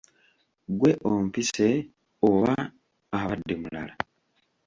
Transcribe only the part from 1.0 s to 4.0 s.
ompise oba abadde mulala?